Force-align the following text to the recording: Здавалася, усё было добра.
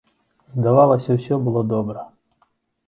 Здавалася, 0.53 1.09
усё 1.21 1.39
было 1.49 1.65
добра. 1.77 2.09